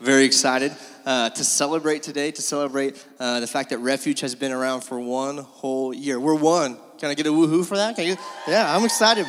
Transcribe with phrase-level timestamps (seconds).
[0.00, 0.72] very excited
[1.04, 5.00] uh, to celebrate today, to celebrate uh, the fact that Refuge has been around for
[5.00, 6.20] one whole year.
[6.20, 6.78] We're one.
[6.98, 7.98] Can I get a woohoo for that?
[7.98, 9.26] Yeah, I'm excited.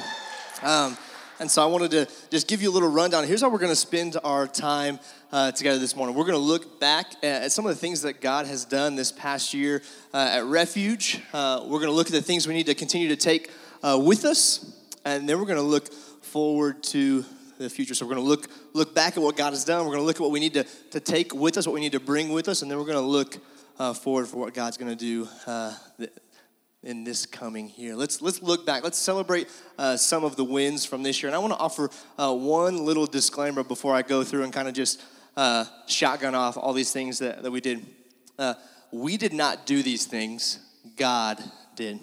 [0.61, 0.97] Um,
[1.39, 3.25] and so I wanted to just give you a little rundown.
[3.25, 4.99] Here's how we're going to spend our time
[5.31, 6.15] uh, together this morning.
[6.15, 9.11] We're going to look back at some of the things that God has done this
[9.11, 9.81] past year
[10.13, 11.21] uh, at Refuge.
[11.33, 13.49] Uh, we're going to look at the things we need to continue to take
[13.81, 14.75] uh, with us,
[15.05, 17.23] and then we're going to look forward to
[17.63, 17.93] the future.
[17.93, 19.85] So we're going to look look back at what God has done.
[19.85, 21.81] We're going to look at what we need to, to take with us, what we
[21.81, 23.37] need to bring with us, and then we're going to look
[23.77, 25.73] uh, forward for what God's going to do uh,
[26.83, 27.95] in this coming year.
[27.95, 28.83] Let's let's look back.
[28.83, 31.27] Let's celebrate uh, some of the wins from this year.
[31.27, 34.67] And I want to offer uh, one little disclaimer before I go through and kind
[34.67, 35.03] of just
[35.35, 37.85] uh, shotgun off all these things that, that we did.
[38.37, 38.53] Uh,
[38.91, 40.59] we did not do these things.
[40.95, 41.43] God
[41.75, 41.99] did.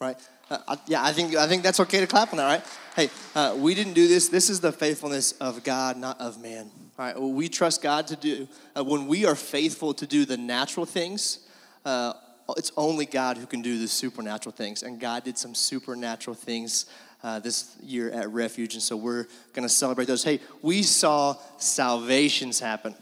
[0.00, 0.16] Right?
[0.50, 2.64] Uh, yeah, I think I think that's okay to clap on that, right?
[2.96, 4.28] Hey, uh, we didn't do this.
[4.28, 6.68] This is the faithfulness of God, not of man.
[6.98, 8.48] All right, well, we trust God to do.
[8.76, 11.46] Uh, when we are faithful to do the natural things,
[11.84, 12.14] uh,
[12.56, 14.82] it's only God who can do the supernatural things.
[14.82, 16.86] And God did some supernatural things
[17.22, 20.24] uh, this year at Refuge, and so we're going to celebrate those.
[20.24, 22.96] Hey, we saw salvations happen.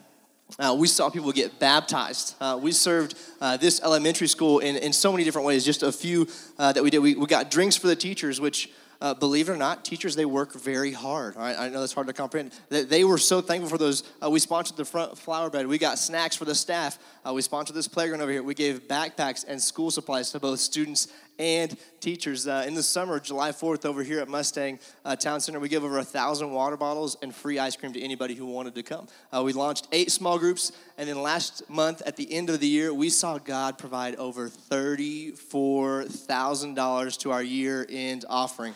[0.58, 2.34] Uh, we saw people get baptized.
[2.40, 5.64] Uh, we served uh, this elementary school in, in so many different ways.
[5.64, 6.26] Just a few
[6.58, 7.00] uh, that we did.
[7.00, 10.24] We, we got drinks for the teachers, which uh, believe it or not, teachers, they
[10.24, 11.36] work very hard.
[11.36, 11.56] Right?
[11.56, 12.52] I know that's hard to comprehend.
[12.70, 14.02] They were so thankful for those.
[14.20, 15.66] Uh, we sponsored the front flower bed.
[15.66, 16.98] We got snacks for the staff.
[17.30, 18.42] We sponsored this playground over here.
[18.42, 21.08] We gave backpacks and school supplies to both students
[21.38, 22.46] and teachers.
[22.46, 25.84] Uh, in the summer, July 4th, over here at Mustang uh, Town Center, we gave
[25.84, 29.06] over a thousand water bottles and free ice cream to anybody who wanted to come.
[29.32, 32.68] Uh, we launched eight small groups, and then last month, at the end of the
[32.68, 38.74] year, we saw God provide over $34,000 to our year end offering.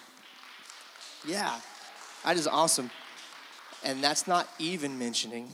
[1.27, 1.59] Yeah,
[2.25, 2.91] that is awesome.
[3.85, 5.49] And that's not even mentioning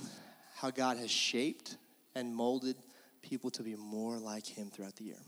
[0.57, 1.77] how God has shaped
[2.15, 2.77] and molded
[3.23, 5.21] people to be more like Him throughout the year.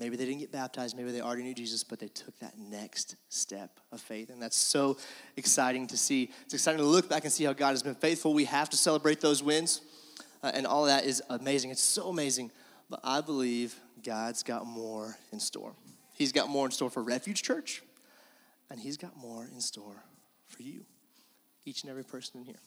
[0.00, 3.14] Maybe they didn't get baptized, maybe they already knew Jesus, but they took that next
[3.28, 4.28] step of faith.
[4.28, 4.96] And that's so
[5.36, 6.32] exciting to see.
[6.44, 8.34] It's exciting to look back and see how God has been faithful.
[8.34, 9.82] We have to celebrate those wins,
[10.42, 11.70] uh, and all that is amazing.
[11.70, 12.50] It's so amazing.
[12.90, 15.72] But I believe God's got more in store.
[16.12, 17.82] He's got more in store for Refuge Church.
[18.70, 20.04] And He's got more in store
[20.48, 20.84] for you,
[21.64, 22.60] each and every person in here.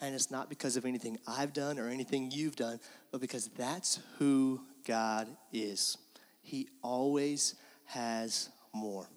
[0.00, 2.80] And it's not because of anything I've done or anything you've done,
[3.10, 5.98] but because that's who God is.
[6.40, 7.54] He always
[7.86, 9.08] has more.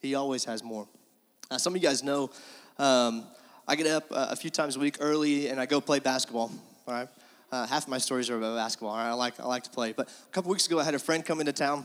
[0.00, 0.88] He always has more.
[1.50, 2.30] Now, some of you guys know
[2.78, 3.24] um,
[3.68, 6.50] I get up uh, a few times a week early and I go play basketball.
[6.86, 7.08] All right.
[7.50, 8.90] Uh, half of my stories are about basketball.
[8.90, 9.10] All right?
[9.10, 9.92] I like I like to play.
[9.92, 11.84] But a couple weeks ago, I had a friend come into town,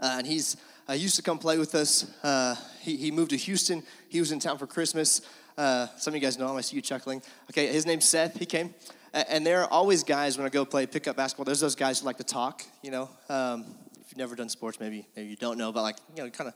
[0.00, 0.56] uh, and he's
[0.88, 2.10] uh, used to come play with us.
[2.22, 3.82] Uh, he, he moved to Houston.
[4.08, 5.20] He was in town for Christmas.
[5.58, 6.56] Uh, some of you guys know him.
[6.56, 7.22] I see you chuckling.
[7.50, 8.38] Okay, his name's Seth.
[8.38, 8.72] He came.
[9.12, 11.44] And there are always guys when I go play pickup basketball.
[11.44, 12.64] There's those guys who like to talk.
[12.82, 13.64] You know, um,
[14.04, 16.48] if you've never done sports, maybe maybe you don't know, but like you know, kind
[16.48, 16.54] of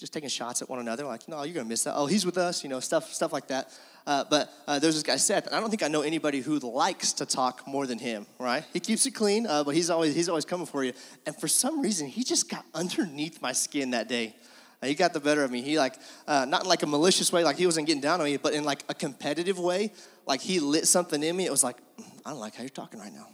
[0.00, 1.04] just taking shots at one another.
[1.04, 1.94] Like, no, you're gonna miss that.
[1.94, 2.64] Oh, he's with us.
[2.64, 3.70] You know, stuff stuff like that.
[4.06, 6.58] Uh, but uh, there's this guy Seth, and I don't think I know anybody who
[6.58, 8.26] likes to talk more than him.
[8.38, 8.64] Right?
[8.72, 10.94] He keeps it clean, uh, but he's always he's always coming for you.
[11.26, 14.34] And for some reason, he just got underneath my skin that day.
[14.82, 15.60] Uh, he got the better of me.
[15.60, 18.24] He like uh, not in like a malicious way, like he wasn't getting down on
[18.24, 19.92] me, but in like a competitive way.
[20.26, 21.44] Like he lit something in me.
[21.44, 23.26] It was like mm, I don't like how you're talking right now.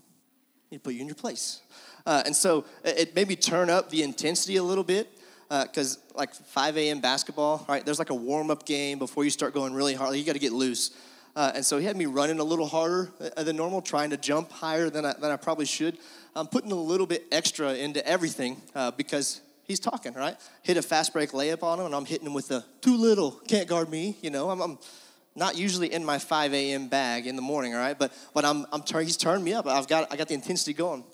[0.70, 1.60] Need put you in your place.
[2.04, 5.08] Uh, and so it maybe turn up the intensity a little bit
[5.48, 7.00] because uh, like 5 a.m.
[7.00, 7.84] basketball, right?
[7.84, 10.16] There's like a warm up game before you start going really hard.
[10.16, 10.90] You got to get loose.
[11.36, 14.16] Uh, and so he had me running a little harder uh, than normal, trying to
[14.16, 15.98] jump higher than I, than I probably should.
[16.34, 20.36] I'm putting a little bit extra into everything uh, because he's talking, right?
[20.62, 23.32] Hit a fast break layup on him, and I'm hitting him with the too little,
[23.48, 24.16] can't guard me.
[24.22, 24.78] You know, I'm, I'm
[25.36, 26.88] not usually in my 5 a.m.
[26.88, 27.98] bag in the morning, all right?
[27.98, 29.66] But but I'm, I'm he's turned me up.
[29.66, 31.04] I've got I got the intensity going.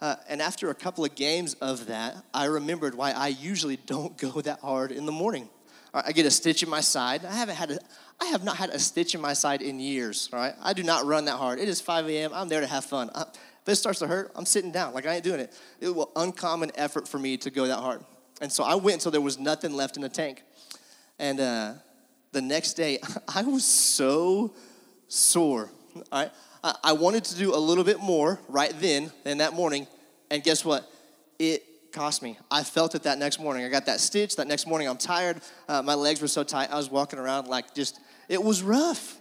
[0.00, 4.16] Uh, and after a couple of games of that, I remembered why I usually don't
[4.32, 5.48] go that hard in the morning.
[5.92, 7.24] I get a stitch in my side.
[7.24, 7.78] I haven't had a,
[8.20, 10.28] I have not had a stitch in my side in years.
[10.32, 10.54] Right?
[10.62, 11.58] I do not run that hard.
[11.58, 12.30] It is 5 a.m.
[12.32, 13.10] I'm there to have fun.
[13.14, 14.94] I, if it starts to hurt, I'm sitting down.
[14.94, 15.52] Like I ain't doing it.
[15.80, 18.04] It was uncommon effort for me to go that hard.
[18.40, 20.42] And so I went until there was nothing left in the tank.
[21.18, 21.74] And uh,
[22.32, 22.98] the next day,
[23.28, 24.54] I was so
[25.08, 25.70] sore.
[26.12, 26.30] Right?
[26.62, 29.86] I wanted to do a little bit more right then than that morning.
[30.30, 30.90] And guess what?
[31.38, 32.38] It cost me.
[32.50, 33.64] I felt it that next morning.
[33.64, 34.36] I got that stitch.
[34.36, 35.40] That next morning, I'm tired.
[35.68, 36.70] Uh, my legs were so tight.
[36.70, 37.98] I was walking around like just,
[38.28, 39.16] it was rough.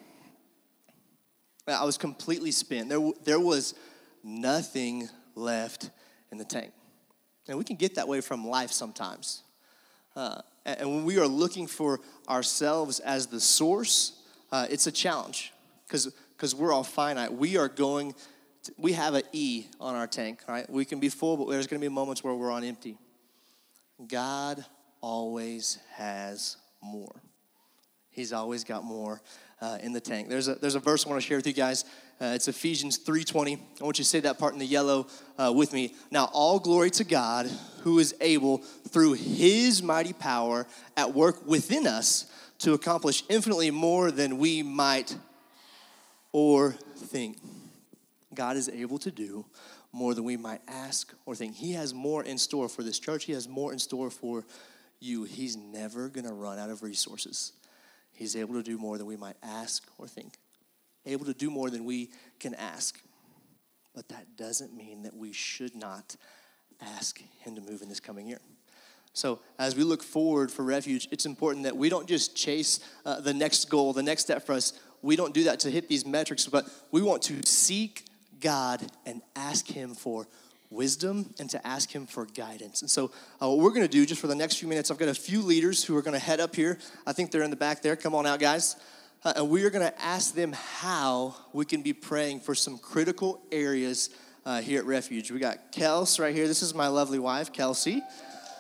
[1.66, 2.90] I was completely spent.
[2.90, 3.74] There, there was
[4.24, 5.90] nothing left
[6.32, 6.72] in the tank.
[7.48, 9.44] And we can get that way from life sometimes.
[10.16, 14.14] Uh, and when we are looking for ourselves as the source,
[14.52, 15.54] uh, it's a challenge
[15.88, 17.34] because we're all finite.
[17.34, 18.14] We are going,
[18.64, 20.70] to, we have an E on our tank, right?
[20.70, 22.98] We can be full, but there's going to be moments where we're on empty.
[24.08, 24.64] God
[25.02, 27.22] always has more.
[28.10, 29.22] He's always got more
[29.62, 30.30] uh, in the tank.
[30.30, 31.86] There's a, there's a verse I want to share with you guys.
[32.22, 33.58] Uh, it's Ephesians 3.20.
[33.80, 35.08] I want you to say that part in the yellow
[35.38, 35.96] uh, with me.
[36.12, 37.50] Now, all glory to God
[37.84, 40.68] who is able, through his mighty power,
[40.98, 42.30] at work within us
[42.60, 45.16] to accomplish infinitely more than we might
[46.34, 47.38] or think.
[48.34, 49.46] God is able to do
[49.94, 51.56] more than we might ask or think.
[51.56, 53.24] He has more in store for this church.
[53.24, 54.46] He has more in store for
[55.00, 55.24] you.
[55.24, 57.54] He's never going to run out of resources.
[58.12, 60.34] He's able to do more than we might ask or think,
[61.06, 62.10] able to do more than we
[62.40, 63.00] can ask.
[63.94, 66.16] But that doesn't mean that we should not
[66.82, 68.40] ask Him to move in this coming year.
[69.14, 73.20] So, as we look forward for refuge, it's important that we don't just chase uh,
[73.20, 74.74] the next goal, the next step for us.
[75.02, 78.06] We don't do that to hit these metrics, but we want to seek
[78.40, 80.28] God and ask Him for
[80.70, 82.82] wisdom and to ask him for guidance.
[82.82, 83.12] And so,
[83.42, 85.14] uh, what we're going to do just for the next few minutes, I've got a
[85.14, 86.78] few leaders who are going to head up here.
[87.08, 87.96] I think they're in the back there.
[87.96, 88.76] Come on out, guys.
[89.26, 93.42] And we are going to ask them how we can be praying for some critical
[93.52, 94.10] areas
[94.46, 95.30] uh, here at Refuge.
[95.30, 96.48] We got Kels right here.
[96.48, 98.02] This is my lovely wife, Kelsey.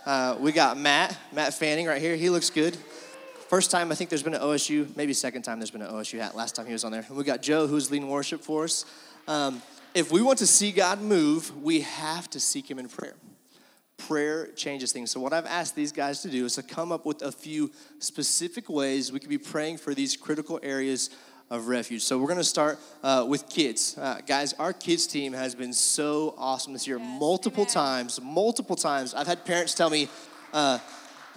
[0.05, 2.15] Uh, we got Matt, Matt Fanning right here.
[2.15, 2.75] He looks good.
[3.47, 6.19] First time I think there's been an OSU, maybe second time there's been an OSU
[6.19, 6.35] hat.
[6.35, 7.05] Last time he was on there.
[7.07, 8.85] And we got Joe, who's leading worship for us.
[9.27, 9.61] Um,
[9.93, 13.15] if we want to see God move, we have to seek Him in prayer.
[14.07, 15.11] Prayer changes things.
[15.11, 17.69] So, what I've asked these guys to do is to come up with a few
[17.99, 21.09] specific ways we could be praying for these critical areas
[21.49, 22.01] of refuge.
[22.01, 23.97] So, we're going to start uh, with kids.
[23.97, 26.97] Uh, guys, our kids team has been so awesome this year.
[26.97, 27.73] Yes, multiple amen.
[27.73, 29.13] times, multiple times.
[29.13, 30.07] I've had parents tell me
[30.53, 30.79] uh,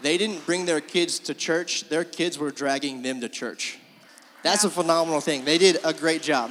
[0.01, 3.79] they didn't bring their kids to church, their kids were dragging them to church.
[4.43, 5.45] That's a phenomenal thing.
[5.45, 6.51] They did a great job.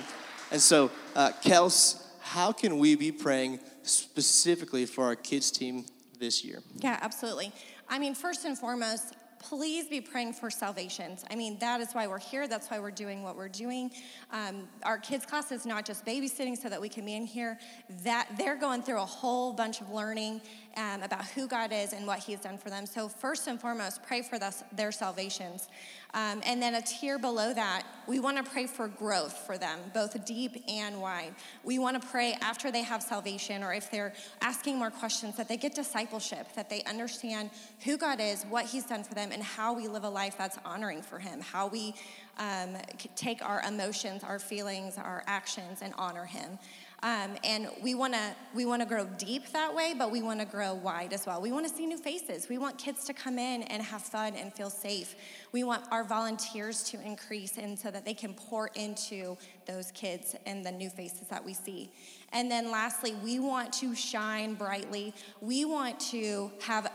[0.51, 5.85] And so, uh, Kels, how can we be praying specifically for our kids' team
[6.21, 6.63] this year?
[6.77, 7.51] Yeah, absolutely.
[7.89, 11.25] I mean, first and foremost, please be praying for salvations.
[11.31, 12.47] I mean, that is why we're here.
[12.47, 13.91] That's why we're doing what we're doing.
[14.31, 17.59] Um, our kids' class is not just babysitting so that we can be in here.
[18.03, 20.41] That they're going through a whole bunch of learning
[20.77, 22.85] um, about who God is and what He's done for them.
[22.85, 24.39] So first and foremost, pray for
[24.71, 25.67] their salvations.
[26.13, 29.79] Um, and then a tier below that, we want to pray for growth for them,
[29.93, 31.33] both deep and wide.
[31.63, 35.47] We want to pray after they have salvation or if they're asking more questions, that
[35.47, 37.49] they get discipleship, that they understand
[37.85, 40.57] who God is, what He's done for them, and how we live a life that's
[40.65, 41.95] honoring for Him, how we
[42.37, 42.75] um,
[43.15, 46.59] take our emotions, our feelings, our actions, and honor Him.
[47.03, 50.39] Um, and we want to we want to grow deep that way, but we want
[50.39, 51.41] to grow wide as well.
[51.41, 52.47] We want to see new faces.
[52.47, 55.15] We want kids to come in and have fun and feel safe.
[55.51, 60.35] We want our volunteers to increase, and so that they can pour into those kids
[60.45, 61.91] and the new faces that we see.
[62.33, 65.15] And then lastly, we want to shine brightly.
[65.41, 66.91] We want to have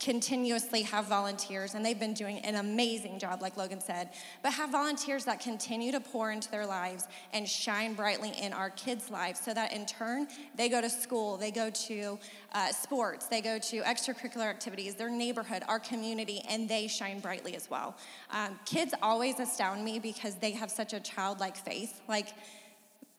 [0.00, 4.10] continuously have volunteers, and they've been doing an amazing job, like Logan said,
[4.42, 8.70] but have volunteers that continue to pour into their lives and shine brightly in our
[8.70, 10.26] kids' lives so that in turn
[10.56, 12.18] they go to school, they go to
[12.52, 17.54] uh, sports, they go to extracurricular activities, their neighborhood, our community, and they shine brightly
[17.54, 17.96] as well.
[18.30, 22.00] Um, kids always astound me because they have such a childlike faith.
[22.08, 22.28] Like,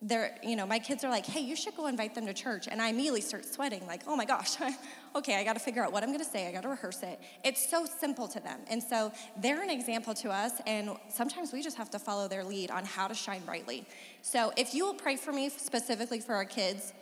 [0.02, 2.68] they're, you know, my kids are like, hey, you should go invite them to church.
[2.70, 4.56] And I immediately start sweating, like, oh my gosh,
[5.16, 6.48] okay, I got to figure out what I'm going to say.
[6.48, 7.20] I got to rehearse it.
[7.44, 8.60] It's so simple to them.
[8.70, 10.54] And so they're an example to us.
[10.68, 13.86] And sometimes we just have to follow their lead on how to shine brightly.
[14.22, 16.94] So if you will pray for me specifically for our kids,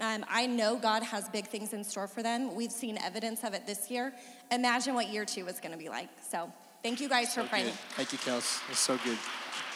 [0.00, 2.56] um, I know God has big things in store for them.
[2.56, 4.12] We've seen evidence of it this year.
[4.50, 6.08] Imagine what year two is going to be like.
[6.28, 6.52] So
[6.82, 7.66] thank you guys so for praying.
[7.66, 7.74] Good.
[7.96, 8.60] Thank you, Kels.
[8.70, 9.18] It's so good.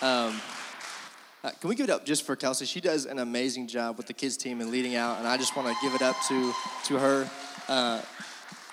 [0.03, 0.41] Um,
[1.45, 2.65] uh, can we give it up just for Kelsey?
[2.65, 5.55] She does an amazing job with the kids team and leading out, and I just
[5.55, 6.55] want to give it up to
[6.87, 7.31] to her.
[7.69, 8.01] Uh,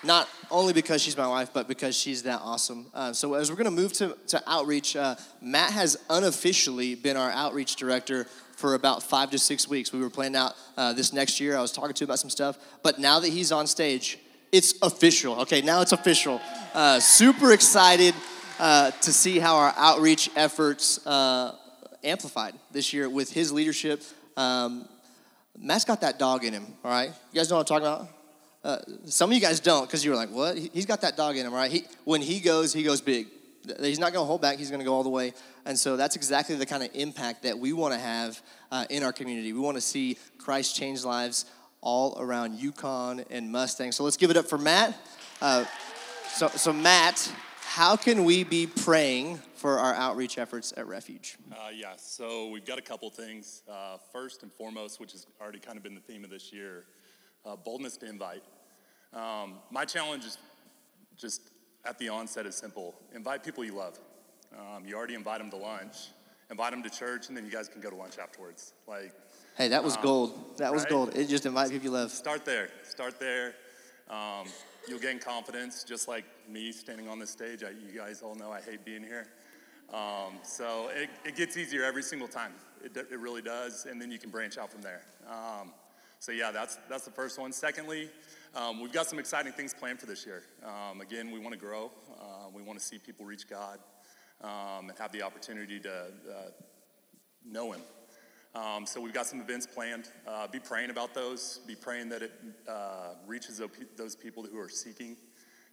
[0.02, 2.86] not only because she's my wife, but because she's that awesome.
[2.94, 7.14] Uh, so as we're going to move to to outreach, uh, Matt has unofficially been
[7.14, 8.24] our outreach director
[8.56, 9.92] for about five to six weeks.
[9.92, 11.58] We were planning out uh, this next year.
[11.58, 14.18] I was talking to him about some stuff, but now that he's on stage,
[14.50, 15.42] it's official.
[15.42, 16.40] Okay, now it's official.
[16.72, 18.14] Uh, super excited.
[18.58, 21.04] To see how our outreach efforts
[22.04, 24.02] amplified this year with his leadership.
[24.36, 24.88] Um,
[25.58, 27.10] Matt's got that dog in him, all right?
[27.32, 28.08] You guys know what I'm talking about?
[28.64, 30.56] Uh, some of you guys don't because you were like, what?
[30.56, 31.70] He's got that dog in him, right?
[31.70, 33.26] He, when he goes, he goes big.
[33.80, 34.58] He's not going to hold back.
[34.58, 35.32] He's going to go all the way.
[35.64, 38.40] And so that's exactly the kind of impact that we want to have
[38.70, 39.52] uh, in our community.
[39.52, 41.44] We want to see Christ change lives
[41.80, 43.92] all around Yukon and Mustang.
[43.92, 44.96] So let's give it up for Matt.
[45.40, 45.64] Uh,
[46.28, 47.30] so, so Matt
[47.72, 51.38] how can we be praying for our outreach efforts at Refuge?
[51.50, 53.62] Uh, yeah, so we've got a couple things.
[53.66, 56.84] Uh, first and foremost, which has already kind of been the theme of this year,
[57.46, 58.42] uh, boldness to invite.
[59.14, 60.36] Um, my challenge is
[61.16, 61.48] just
[61.86, 63.98] at the onset is simple invite people you love.
[64.54, 65.96] Um, you already invite them to lunch,
[66.50, 68.74] invite them to church, and then you guys can go to lunch afterwards.
[68.86, 69.14] Like,
[69.56, 70.58] Hey, that was gold.
[70.58, 70.90] That was right?
[70.90, 71.16] gold.
[71.16, 72.10] It just invite people you love.
[72.10, 72.68] start there.
[72.82, 73.54] Start there.
[74.10, 74.46] Um,
[74.88, 77.62] you'll gain confidence, just like me standing on this stage.
[77.62, 79.28] I, you guys all know I hate being here.
[79.92, 82.52] Um, so it, it gets easier every single time.
[82.82, 85.02] It, it really does, and then you can branch out from there.
[85.28, 85.72] Um,
[86.18, 87.52] so yeah, that's that's the first one.
[87.52, 88.08] Secondly,
[88.54, 90.42] um, we've got some exciting things planned for this year.
[90.64, 91.90] Um, again, we want to grow.
[92.20, 93.78] Uh, we want to see people reach God
[94.40, 96.50] um, and have the opportunity to uh,
[97.44, 97.80] know Him.
[98.54, 100.10] Um, so we've got some events planned.
[100.28, 101.60] Uh, be praying about those.
[101.66, 102.32] Be praying that it
[102.68, 103.62] uh, reaches
[103.96, 105.16] those people who are seeking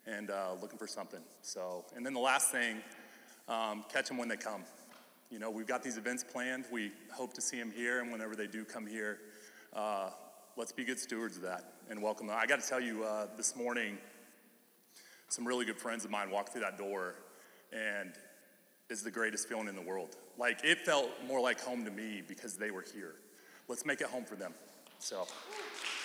[0.08, 1.20] and uh, looking for something.
[1.42, 2.78] So, and then the last thing,
[3.50, 4.64] um, catch them when they come.
[5.30, 6.66] You know, we've got these events planned.
[6.72, 9.20] We hope to see them here, and whenever they do come here,
[9.74, 10.12] uh,
[10.56, 12.38] let's be good stewards of that and welcome them.
[12.40, 13.98] I got to tell you, uh, this morning,
[15.28, 17.16] some really good friends of mine walked through that door,
[17.74, 18.14] and
[18.90, 20.16] it's the greatest feeling in the world.
[20.40, 23.16] Like it felt more like home to me because they were here.
[23.68, 24.54] Let's make it home for them.
[25.00, 25.28] So,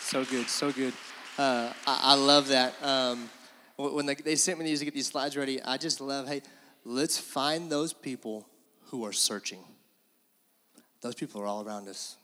[0.00, 0.93] So good, so good.
[1.38, 2.75] Uh, I, I love that.
[2.83, 3.31] Um,
[3.76, 6.43] when they, they sent me these to get these slides ready, I just love, hey,
[6.85, 8.47] let's find those people
[8.87, 9.61] who are searching.
[11.00, 12.17] Those people are all around us.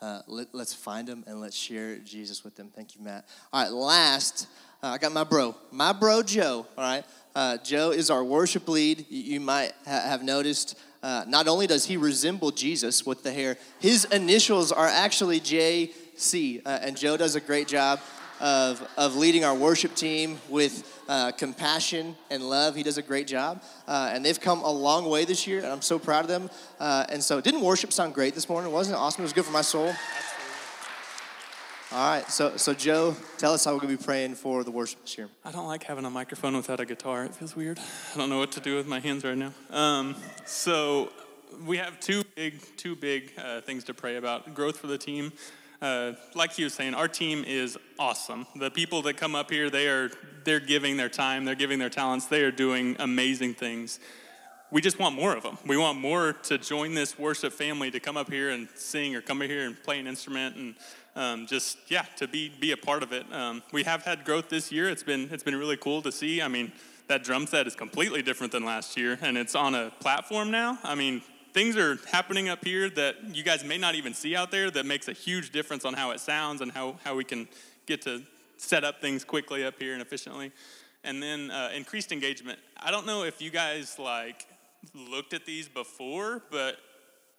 [0.00, 2.70] Uh, let, us find them and let's share Jesus with them.
[2.74, 3.26] Thank you, Matt.
[3.52, 4.46] All right, last,
[4.82, 6.66] uh, I got my bro, my bro Joe.
[6.76, 7.04] All right,
[7.34, 9.06] uh, Joe is our worship lead.
[9.08, 10.78] You, you might ha- have noticed.
[11.02, 16.62] Uh, not only does he resemble Jesus with the hair, his initials are actually JC,
[16.64, 18.00] uh, and Joe does a great job
[18.40, 22.74] of, of leading our worship team with uh, compassion and love.
[22.74, 23.62] He does a great job.
[23.86, 26.50] Uh, and they've come a long way this year, and I'm so proud of them.
[26.78, 28.72] Uh, and so, didn't worship sound great this morning?
[28.72, 29.22] Wasn't it awesome?
[29.22, 29.94] It was good for my soul.
[31.92, 35.00] All right, so, so Joe, tell us how we're to be praying for the worship
[35.02, 35.28] this year.
[35.44, 37.24] I don't like having a microphone without a guitar.
[37.24, 37.78] It feels weird.
[38.12, 39.52] I don't know what to do with my hands right now.
[39.70, 41.12] Um, so
[41.64, 45.32] we have two big, two big uh, things to pray about: growth for the team.
[45.80, 48.48] Uh, like he was saying, our team is awesome.
[48.56, 50.10] The people that come up here, they are
[50.42, 54.00] they're giving their time, they're giving their talents, they are doing amazing things.
[54.72, 55.56] We just want more of them.
[55.64, 59.20] We want more to join this worship family to come up here and sing or
[59.20, 60.74] come up here and play an instrument and
[61.16, 63.26] um, just yeah to be be a part of it.
[63.32, 64.88] Um, we have had growth this year.
[64.88, 66.40] It's been it's been really cool to see.
[66.40, 66.70] I mean,
[67.08, 70.78] that drum set is completely different than last year, and it's on a platform now.
[70.84, 74.50] I mean, things are happening up here that you guys may not even see out
[74.50, 77.48] there that makes a huge difference on how it sounds and how how we can
[77.86, 78.22] get to
[78.58, 80.52] set up things quickly up here and efficiently.
[81.02, 82.58] And then uh, increased engagement.
[82.76, 84.46] I don't know if you guys like
[84.94, 86.78] looked at these before, but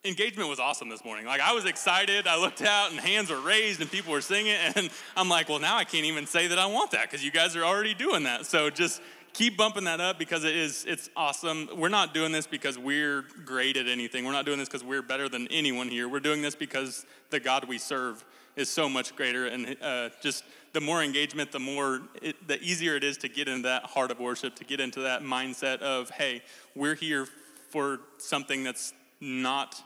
[0.07, 1.25] engagement was awesome this morning.
[1.25, 2.27] Like I was excited.
[2.27, 5.59] I looked out and hands were raised and people were singing and I'm like, well,
[5.59, 8.23] now I can't even say that I want that because you guys are already doing
[8.23, 8.45] that.
[8.45, 9.01] So just
[9.33, 11.69] keep bumping that up because it is it's awesome.
[11.75, 14.25] We're not doing this because we're great at anything.
[14.25, 16.07] We're not doing this because we're better than anyone here.
[16.07, 18.23] We're doing this because the God we serve
[18.55, 22.95] is so much greater and uh, just the more engagement, the more it, the easier
[22.95, 26.09] it is to get into that heart of worship, to get into that mindset of,
[26.09, 26.41] hey,
[26.75, 27.27] we're here
[27.69, 29.81] for something that's not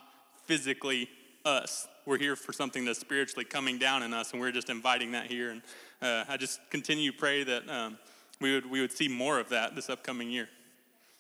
[0.52, 1.08] physically
[1.46, 1.88] us.
[2.06, 5.28] We're here for something that's spiritually coming down in us, and we're just inviting that
[5.28, 5.52] here.
[5.52, 5.62] And
[6.02, 7.98] uh, I just continue to pray that um,
[8.42, 10.50] we would we would see more of that this upcoming year.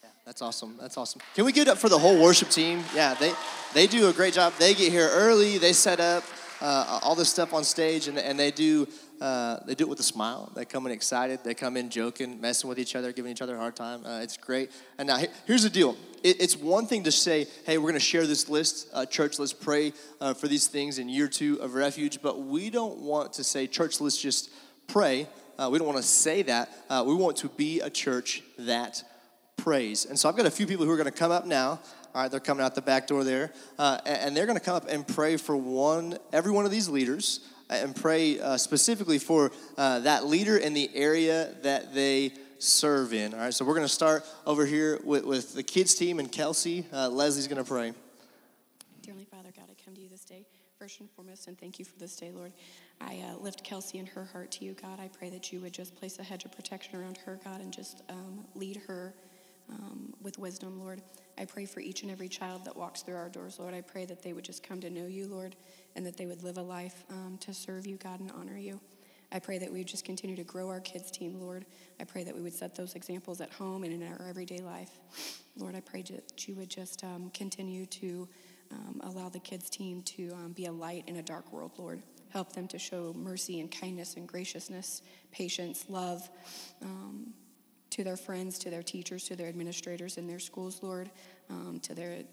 [0.03, 0.75] Yeah, that's awesome.
[0.81, 1.21] That's awesome.
[1.33, 2.83] Can we get up for the whole worship team?
[2.93, 3.31] Yeah, they
[3.73, 4.51] they do a great job.
[4.59, 5.57] They get here early.
[5.57, 6.25] They set up
[6.59, 8.85] uh, all this stuff on stage, and, and they do
[9.21, 10.51] uh, they do it with a smile.
[10.55, 11.41] They come in excited.
[11.43, 14.03] They come in joking, messing with each other, giving each other a hard time.
[14.03, 14.71] Uh, it's great.
[14.97, 15.95] And now here's the deal.
[16.23, 19.37] It, it's one thing to say, "Hey, we're going to share this list, uh, church.
[19.37, 23.33] Let's pray uh, for these things in year two of refuge." But we don't want
[23.33, 24.49] to say, "Church, let's just
[24.87, 25.27] pray."
[25.59, 26.71] Uh, we don't want to say that.
[26.89, 29.03] We want to be a church that
[29.61, 30.05] prays.
[30.05, 31.79] And so I've got a few people who are going to come up now.
[32.13, 34.75] All right, they're coming out the back door there, uh, and they're going to come
[34.75, 37.39] up and pray for one, every one of these leaders,
[37.71, 43.33] and pray uh, specifically for uh, that leader in the area that they serve in.
[43.33, 46.31] All right, so we're going to start over here with, with the kids team and
[46.31, 46.85] Kelsey.
[46.93, 47.91] Uh, Leslie's going to pray.
[49.01, 50.45] Dear Heavenly Father, God, I come to you this day,
[50.77, 52.51] first and foremost, and thank you for this day, Lord.
[52.99, 54.99] I uh, lift Kelsey and her heart to you, God.
[54.99, 57.73] I pray that you would just place a hedge of protection around her, God, and
[57.73, 59.15] just um, lead her
[59.69, 61.01] um, with wisdom, Lord.
[61.37, 63.73] I pray for each and every child that walks through our doors, Lord.
[63.73, 65.55] I pray that they would just come to know you, Lord,
[65.95, 68.79] and that they would live a life um, to serve you, God, and honor you.
[69.33, 71.65] I pray that we just continue to grow our kids' team, Lord.
[71.99, 74.99] I pray that we would set those examples at home and in our everyday life.
[75.57, 78.27] Lord, I pray that you would just um, continue to
[78.71, 82.01] um, allow the kids' team to um, be a light in a dark world, Lord.
[82.29, 86.29] Help them to show mercy and kindness and graciousness, patience, love
[86.81, 87.33] um,
[87.89, 91.09] to their friends, to their teachers, to their administrators in their schools, Lord,
[91.49, 92.23] um, to their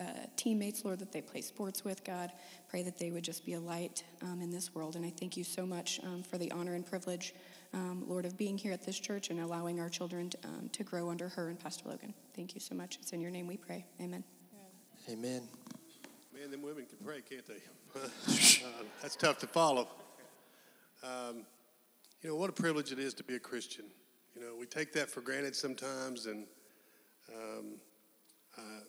[0.00, 0.04] uh,
[0.36, 2.32] teammates, Lord, that they play sports with, God.
[2.68, 4.96] Pray that they would just be a light um, in this world.
[4.96, 7.34] And I thank you so much um, for the honor and privilege,
[7.72, 10.82] um, Lord, of being here at this church and allowing our children to, um, to
[10.82, 12.12] grow under her and Pastor Logan.
[12.34, 12.98] Thank you so much.
[13.00, 13.84] It's in your name we pray.
[14.00, 14.24] Amen.
[15.08, 15.42] Amen.
[16.32, 17.60] Man, them women can pray, can't they?
[18.64, 18.68] uh,
[19.00, 19.88] that's tough to follow.
[21.02, 21.44] Um,
[22.22, 23.84] you know, what a privilege it is to be a Christian.
[24.34, 26.46] You know, we take that for granted sometimes, and
[27.32, 27.74] um,
[28.58, 28.80] uh,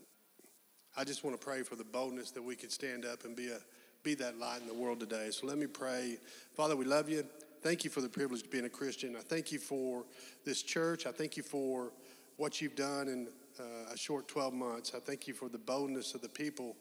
[0.98, 3.50] I just want to pray for the boldness that we could stand up and be
[3.50, 3.58] a
[4.06, 5.30] be that light in the world today.
[5.32, 6.20] So let me pray.
[6.54, 7.26] Father, we love you.
[7.64, 9.16] Thank you for the privilege of being a Christian.
[9.16, 10.04] I thank you for
[10.46, 11.08] this church.
[11.08, 11.92] I thank you for
[12.38, 13.28] what you've done in
[13.60, 14.92] uh, a short 12 months.
[14.96, 16.76] I thank you for the boldness of the people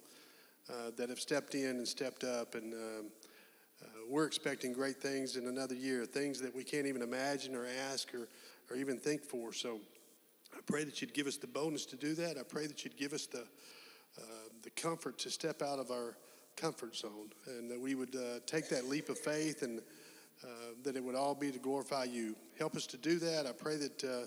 [0.68, 2.54] uh, that have stepped in and stepped up.
[2.54, 3.06] And um,
[3.83, 7.66] uh, we're expecting great things in another year, things that we can't even imagine or
[7.90, 8.28] ask or,
[8.71, 9.54] or even think for.
[9.54, 9.80] So
[10.54, 12.37] I pray that you'd give us the boldness to do that.
[12.37, 13.47] I pray that you'd give us the,
[14.62, 16.16] the comfort to step out of our
[16.56, 19.80] comfort zone and that we would uh, take that leap of faith and
[20.42, 20.47] uh,
[20.83, 22.37] that it would all be to glorify you.
[22.59, 23.47] Help us to do that.
[23.47, 24.26] I pray that uh,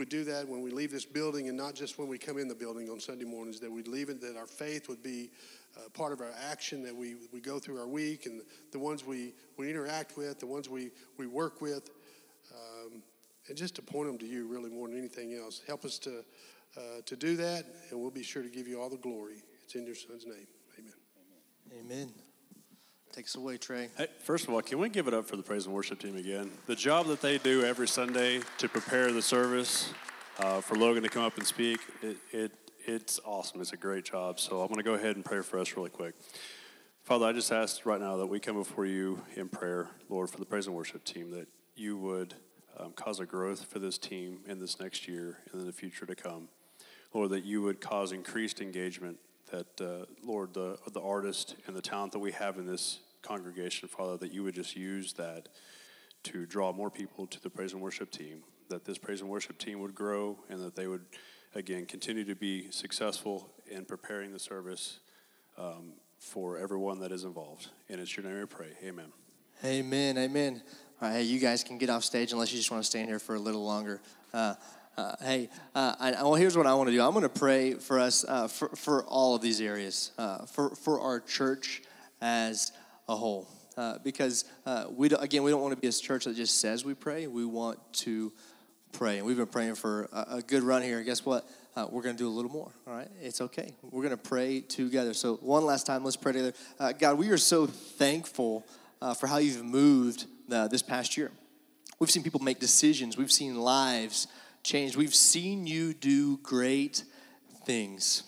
[0.00, 2.48] we do that when we leave this building and not just when we come in
[2.48, 5.30] the building on Sunday mornings, that we'd leave it, that our faith would be
[5.76, 8.40] uh, part of our action, that we, we go through our week and
[8.72, 11.90] the ones we, we interact with, the ones we, we work with,
[12.54, 13.02] um,
[13.48, 15.60] and just to point them to you really more than anything else.
[15.66, 16.24] Help us to,
[16.76, 19.42] uh, to do that, and we'll be sure to give you all the glory.
[19.64, 20.46] It's in your son's name.
[20.78, 20.92] Amen.
[21.80, 22.12] Amen.
[23.12, 23.88] Take us away, Trey.
[23.96, 26.16] Hey, first of all, can we give it up for the praise and worship team
[26.16, 26.50] again?
[26.66, 29.92] The job that they do every Sunday to prepare the service
[30.38, 32.52] uh, for Logan to come up and speak, it, it,
[32.86, 33.60] it's awesome.
[33.60, 34.38] It's a great job.
[34.38, 36.14] So I'm going to go ahead and pray for us really quick.
[37.02, 40.38] Father, I just ask right now that we come before you in prayer, Lord, for
[40.38, 42.34] the praise and worship team, that you would
[42.78, 46.06] um, cause a growth for this team in this next year and in the future
[46.06, 46.48] to come.
[47.12, 49.18] Lord, that you would cause increased engagement
[49.50, 53.88] that, uh, Lord, the, the artist and the talent that we have in this congregation,
[53.88, 55.48] Father, that you would just use that
[56.22, 59.58] to draw more people to the praise and worship team, that this praise and worship
[59.58, 61.04] team would grow, and that they would,
[61.54, 65.00] again, continue to be successful in preparing the service
[65.58, 67.68] um, for everyone that is involved.
[67.88, 68.68] And it's your name we pray.
[68.84, 69.06] Amen.
[69.64, 70.18] Amen.
[70.18, 70.62] Amen.
[71.02, 73.00] All right, hey, you guys can get off stage unless you just want to stay
[73.00, 74.00] in here for a little longer.
[74.32, 74.54] Uh,
[74.96, 77.02] uh, hey, uh, I, well, here's what I want to do.
[77.02, 80.74] I'm going to pray for us uh, for, for all of these areas, uh, for,
[80.74, 81.82] for our church
[82.20, 82.72] as
[83.08, 83.48] a whole.
[83.76, 86.60] Uh, because uh, we don't, again, we don't want to be a church that just
[86.60, 87.26] says we pray.
[87.26, 88.32] We want to
[88.92, 91.02] pray, and we've been praying for a, a good run here.
[91.02, 91.48] Guess what?
[91.90, 92.70] we're going to do a little more.
[92.86, 93.72] All right, it's okay.
[93.80, 95.14] We're going to pray together.
[95.14, 96.52] So one last time, let's pray together.
[96.98, 98.66] God, we are so thankful
[99.18, 101.30] for how you've moved this past year.
[101.98, 103.16] We've seen people make decisions.
[103.16, 104.26] We've seen lives
[104.62, 104.96] changed.
[104.96, 107.04] We've seen you do great
[107.64, 108.22] things.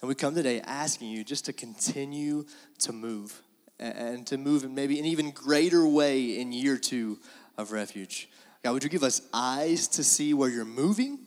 [0.00, 2.46] And we come today asking you just to continue
[2.80, 3.42] to move
[3.78, 7.18] and to move in maybe an even greater way in year two
[7.56, 8.28] of refuge.
[8.62, 11.18] God, would you give us eyes to see where you're moving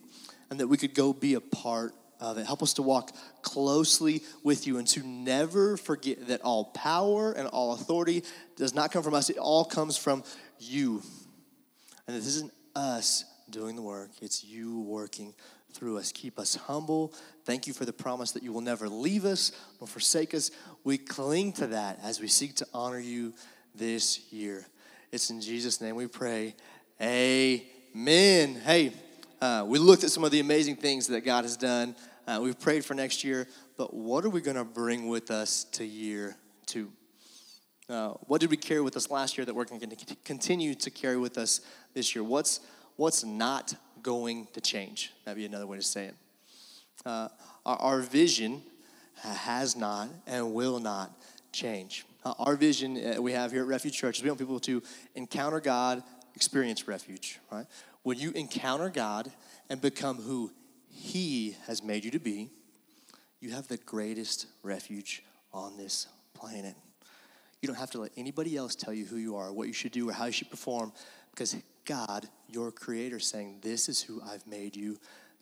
[0.50, 2.46] and that we could go be a part of it?
[2.46, 3.10] Help us to walk
[3.42, 8.22] closely with you and to never forget that all power and all authority
[8.56, 10.22] does not come from us, it all comes from
[10.58, 11.02] you.
[12.06, 15.32] And this isn't us doing the work, it's you working
[15.72, 16.10] through us.
[16.10, 17.14] Keep us humble.
[17.44, 20.50] Thank you for the promise that you will never leave us nor forsake us.
[20.82, 23.32] We cling to that as we seek to honor you
[23.72, 24.66] this year.
[25.12, 26.56] It's in Jesus' name we pray.
[27.00, 28.60] Amen.
[28.64, 28.92] Hey,
[29.40, 31.94] uh, we looked at some of the amazing things that God has done.
[32.26, 35.62] Uh, we've prayed for next year, but what are we going to bring with us
[35.72, 36.36] to year
[36.66, 36.90] two?
[37.88, 40.90] Uh, what did we carry with us last year that we're going to continue to
[40.90, 41.60] carry with us
[41.92, 42.24] this year?
[42.24, 42.60] What's
[42.96, 45.12] what's not going to change.
[45.24, 46.14] That'd be another way to say it.
[47.04, 47.28] Uh,
[47.66, 48.62] our, our, vision
[49.22, 51.10] has not and will not
[51.52, 52.04] change.
[52.24, 54.82] Uh, our vision uh, we have here at Refuge Church is we want people to
[55.14, 56.02] encounter God,
[56.34, 57.66] experience refuge, right?
[58.02, 59.30] When you encounter God
[59.68, 60.50] and become who
[60.88, 62.50] He has made you to be,
[63.40, 66.74] you have the greatest refuge on this planet.
[67.60, 69.92] You don't have to let anybody else tell you who you are, what you should
[69.92, 70.92] do, or how you should perform,
[71.34, 74.98] because God, your creator, saying, This is who I've made you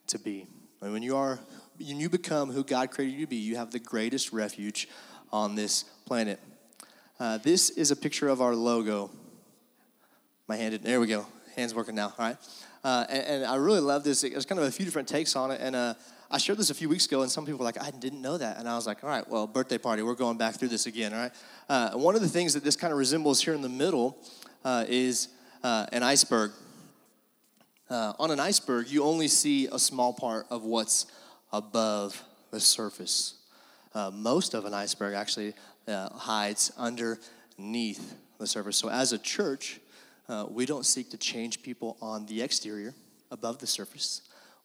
[0.08, 0.46] to be.
[0.80, 1.38] And when you are,
[1.78, 4.88] when you become who God created you to be, you have the greatest refuge
[5.30, 6.40] on this planet.
[7.20, 9.10] Uh, this is a picture of our logo.
[10.48, 11.26] My hand, there we go.
[11.54, 12.36] Hands working now, all right?
[12.82, 14.22] Uh, and, and, I really love this.
[14.22, 15.60] There's kind of a few different takes on it.
[15.60, 15.94] And uh,
[16.30, 18.38] I shared this a few weeks ago, and some people were like, I didn't know
[18.38, 18.58] that.
[18.58, 21.12] And I was like, all right, well, birthday party, we're going back through this again,
[21.12, 21.32] all right?
[21.68, 24.18] Uh, one of the things that this kind of resembles here in the middle
[24.64, 25.28] uh, is
[25.62, 26.52] uh, an iceberg.
[27.88, 31.06] Uh, on an iceberg, you only see a small part of what's
[31.52, 33.34] above the surface.
[34.12, 35.54] most of an iceberg actually
[35.88, 38.76] hides underneath the surface.
[38.76, 39.80] So, as a church,
[40.28, 42.94] uh, we don't seek to change people on the exterior,
[43.30, 44.22] above the surface.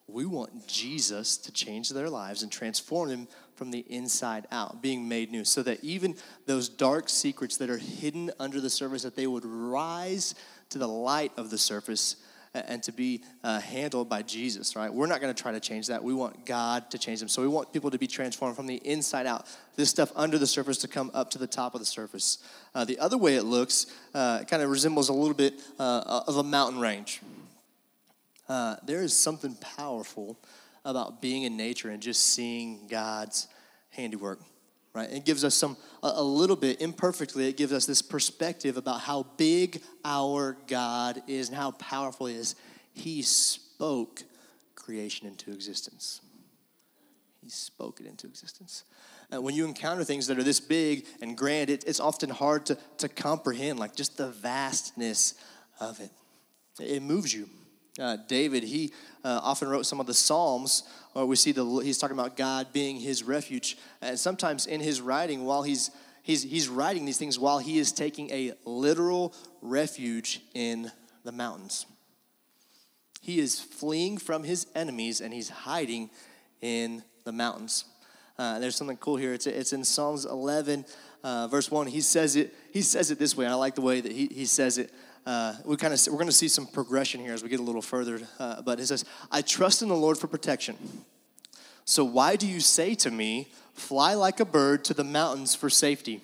[0.08, 5.10] We want Jesus to change their lives and transform them from the inside out, being
[5.10, 9.16] made new, so that even those dark secrets that are hidden under the surface, that
[9.16, 10.36] they would rise
[10.70, 12.18] to the light of the surface
[12.54, 14.92] and to be uh, handled by Jesus, right?
[14.92, 16.04] We're not going to try to change that.
[16.04, 17.30] We want God to change them.
[17.30, 19.46] So we want people to be transformed from the inside out.
[19.76, 22.40] This stuff under the surface to come up to the top of the surface.
[22.74, 26.38] Uh, the other way it looks uh, kind of resembles a little bit uh, of
[26.38, 27.22] a mountain range.
[28.50, 30.38] Uh, there is something powerful
[30.86, 33.48] about being in nature and just seeing God's
[33.90, 34.40] handiwork
[34.98, 35.12] right?
[35.12, 39.28] It gives us some, a, little bit, imperfectly, it gives us this perspective about how
[39.38, 42.56] big our God is and how powerful He is.
[42.94, 44.24] He spoke
[44.76, 46.22] creation into existence.
[47.44, 48.84] He spoke it into existence.
[49.34, 52.66] Uh, when you encounter things that are this big and grand, it, it's often hard
[52.66, 55.34] to, to comprehend, like just the vastness
[55.80, 56.10] of it.
[56.80, 57.50] It moves you.
[58.00, 58.92] Uh, David, he
[59.24, 60.84] uh, often wrote some of the Psalms,
[61.14, 63.78] or we see the, he's talking about God being his refuge.
[64.02, 65.90] And sometimes in his writing, while he's,
[66.22, 70.92] he's, he's writing these things while he is taking a literal refuge in
[71.24, 71.86] the mountains.
[73.22, 76.10] He is fleeing from his enemies and he's hiding
[76.62, 77.86] in the mountains.
[78.38, 79.34] Uh, there's something cool here.
[79.34, 80.86] It's, it's in Psalms 11,
[81.24, 81.88] uh, verse 1.
[81.88, 84.28] He says it, he says it this way, and I like the way that he,
[84.28, 84.92] he says it
[85.28, 87.64] uh, we kind of we're going to see some progression here as we get a
[87.64, 88.22] little further.
[88.40, 90.78] Uh, but it says, "I trust in the Lord for protection.
[91.84, 95.70] So why do you say to me, fly like a bird to the mountains for
[95.70, 96.22] safety?"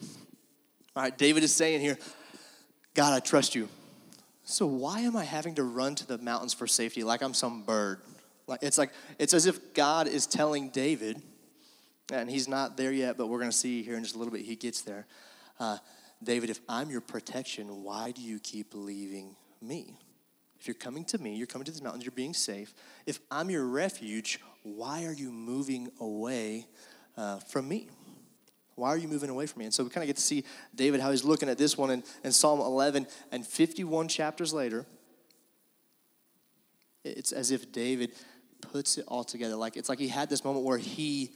[0.96, 2.00] All right, David is saying here,
[2.94, 3.68] "God, I trust you.
[4.46, 7.64] So why am I having to run to the mountains for safety like I'm some
[7.64, 8.00] bird?"
[8.48, 11.22] Like it's like it's as if God is telling David,
[12.10, 14.32] and he's not there yet, but we're going to see here in just a little
[14.32, 15.08] bit he gets there.
[15.60, 15.78] Uh,
[16.24, 19.98] David, if I'm your protection, why do you keep leaving me?
[20.60, 22.74] If you're coming to me, you're coming to these mountains, you're being safe.
[23.06, 26.68] If I'm your refuge, why are you moving away
[27.18, 27.90] uh, from me?
[28.76, 29.66] Why are you moving away from me?
[29.66, 31.92] And so we kind of get to see David, how he's looking at this one
[31.92, 34.86] in, in Psalm 11 and 51 chapters later.
[37.04, 38.14] It's as if David
[38.62, 39.56] puts it all together.
[39.56, 41.32] Like it's like he had this moment where he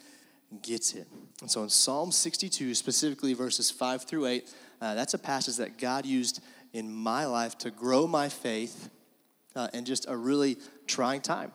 [0.62, 1.08] gets it.
[1.42, 4.50] And so in Psalm 62, specifically verses 5 through 8,
[4.82, 6.42] uh, that's a passage that God used
[6.74, 8.90] in my life to grow my faith
[9.56, 11.52] uh, in just a really trying time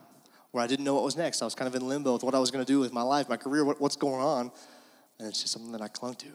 [0.50, 1.42] where I didn't know what was next.
[1.42, 3.02] I was kind of in limbo with what I was going to do with my
[3.02, 4.50] life, my career, what, what's going on.
[5.18, 6.28] And it's just something that I clung to.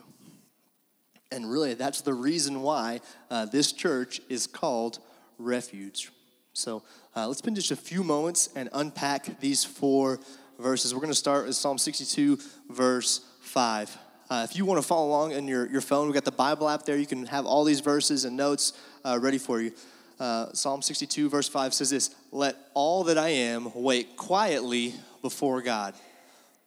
[1.30, 4.98] And really, that's the reason why uh, this church is called
[5.38, 6.10] Refuge.
[6.52, 6.82] So
[7.14, 10.18] uh, let's spend just a few moments and unpack these four
[10.58, 10.94] verses.
[10.94, 12.38] We're going to start with Psalm 62,
[12.70, 13.96] verse 5.
[14.30, 16.68] Uh, if you want to follow along in your, your phone, we've got the Bible
[16.68, 16.98] app there.
[16.98, 19.72] You can have all these verses and notes uh, ready for you.
[20.20, 25.62] Uh, Psalm 62, verse 5 says this Let all that I am wait quietly before
[25.62, 25.94] God,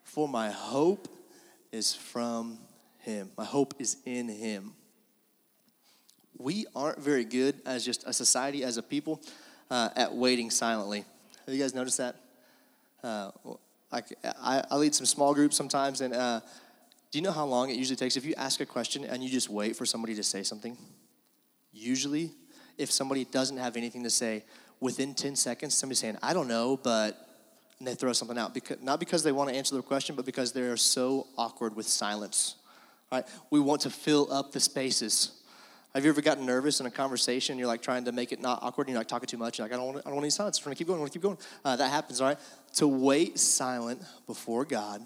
[0.02, 1.06] for my hope
[1.70, 2.58] is from
[2.98, 3.30] Him.
[3.38, 4.72] My hope is in Him.
[6.38, 9.20] We aren't very good as just a society, as a people,
[9.70, 11.04] uh, at waiting silently.
[11.46, 12.16] Have you guys noticed that?
[13.04, 13.30] Uh,
[13.92, 14.02] I,
[14.70, 16.40] I, lead some small groups sometimes, and uh,
[17.12, 19.28] do you know how long it usually takes if you ask a question and you
[19.28, 20.78] just wait for somebody to say something?
[21.70, 22.30] Usually,
[22.78, 24.44] if somebody doesn't have anything to say,
[24.80, 27.28] within 10 seconds, somebody's saying, I don't know, but,
[27.78, 28.54] and they throw something out.
[28.54, 31.76] Because, not because they want to answer the question, but because they are so awkward
[31.76, 32.56] with silence.
[33.12, 33.26] Right?
[33.50, 35.42] We want to fill up the spaces.
[35.94, 37.58] Have you ever gotten nervous in a conversation?
[37.58, 38.88] You're like trying to make it not awkward.
[38.88, 39.58] You're like talking too much.
[39.58, 40.58] You're like, I don't want, I don't want any silence.
[40.58, 40.98] I want to keep going.
[40.98, 41.38] I want to keep going.
[41.62, 42.38] Uh, that happens, all right?
[42.76, 45.04] To wait silent before God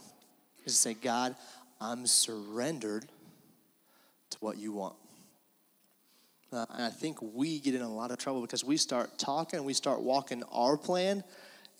[0.66, 1.34] is to say, God,
[1.80, 3.06] I'm surrendered
[4.30, 4.96] to what you want.
[6.52, 9.64] Uh, and I think we get in a lot of trouble because we start talking,
[9.64, 11.24] we start walking our plan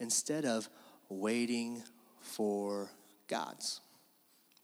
[0.01, 0.69] instead of
[1.09, 1.83] waiting
[2.21, 2.91] for
[3.29, 3.81] God's.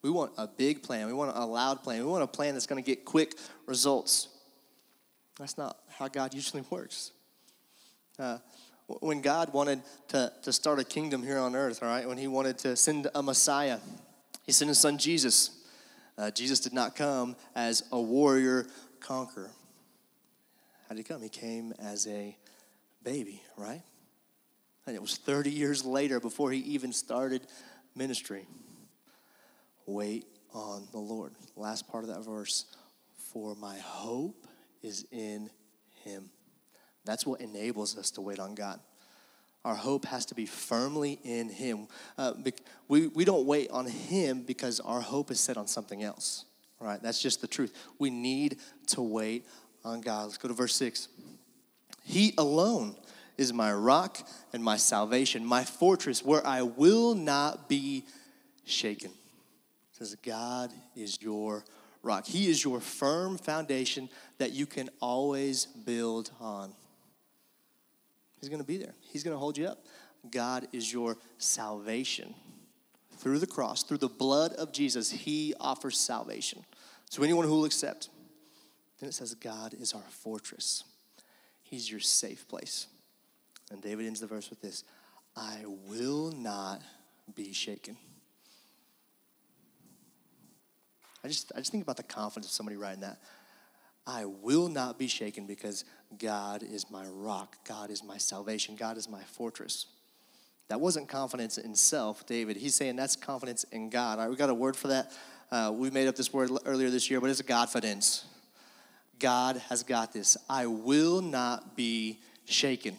[0.02, 1.06] We want a big plan.
[1.06, 2.00] We want a loud plan.
[2.00, 3.34] We want a plan that's going to get quick
[3.66, 4.28] results.
[5.38, 7.12] That's not how God usually works.
[8.18, 8.38] Uh,
[9.00, 12.26] when God wanted to, to start a kingdom here on earth, all right, when He
[12.26, 13.78] wanted to send a Messiah,
[14.42, 15.50] he sent his son Jesus.
[16.18, 18.66] Uh, Jesus did not come as a warrior
[19.00, 19.50] conqueror.
[20.88, 21.22] How did he come?
[21.22, 22.36] He came as a
[23.02, 23.82] baby, right?
[24.86, 27.42] And it was 30 years later before he even started
[27.94, 28.46] ministry.
[29.86, 31.32] Wait on the Lord.
[31.56, 32.66] Last part of that verse.
[33.32, 34.46] For my hope
[34.82, 35.48] is in
[36.04, 36.30] him.
[37.04, 38.80] That's what enables us to wait on God.
[39.64, 41.86] Our hope has to be firmly in Him.
[42.18, 42.34] Uh,
[42.88, 46.44] we, we don't wait on Him because our hope is set on something else,
[46.80, 47.00] right?
[47.00, 47.72] That's just the truth.
[47.98, 49.46] We need to wait
[49.84, 50.24] on God.
[50.24, 51.08] Let's go to verse 6.
[52.04, 52.96] He alone
[53.38, 54.18] is my rock
[54.52, 58.04] and my salvation, my fortress where I will not be
[58.64, 59.10] shaken.
[59.10, 61.64] It says, God is your
[62.02, 62.26] rock.
[62.26, 66.72] He is your firm foundation that you can always build on.
[68.42, 69.86] He's going to be there, He's going to hold you up.
[70.30, 72.34] God is your salvation.
[73.18, 76.64] Through the cross, through the blood of Jesus, He offers salvation.
[77.08, 78.08] So anyone who will accept.
[78.98, 80.84] Then it says, God is our fortress.
[81.62, 82.86] He's your safe place.
[83.70, 84.84] And David ends the verse with this
[85.36, 86.82] I will not
[87.34, 87.96] be shaken.
[91.24, 93.18] I just, I just think about the confidence of somebody writing that.
[94.06, 95.84] I will not be shaken because
[96.18, 97.56] God is my rock.
[97.66, 98.74] God is my salvation.
[98.76, 99.86] God is my fortress.
[100.68, 102.56] That wasn't confidence in self, David.
[102.56, 104.18] He's saying that's confidence in God.
[104.18, 105.12] All right, we got a word for that.
[105.50, 108.24] Uh, we made up this word earlier this year, but it's a Godfidence.
[109.18, 110.36] God has got this.
[110.48, 112.96] I will not be shaken.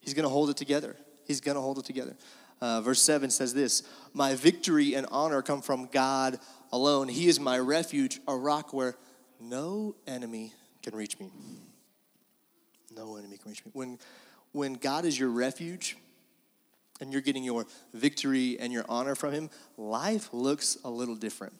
[0.00, 0.96] He's going to hold it together.
[1.24, 2.16] He's going to hold it together.
[2.60, 6.38] Uh, verse 7 says this My victory and honor come from God
[6.72, 7.08] alone.
[7.08, 8.96] He is my refuge, a rock where
[9.40, 11.30] no enemy can reach me.
[12.96, 13.70] No enemy can reach me.
[13.74, 13.98] When,
[14.52, 15.96] when God is your refuge
[17.00, 21.54] and you're getting your victory and your honor from Him, life looks a little different.